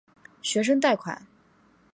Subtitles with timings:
[0.41, 1.27] 学生贷款。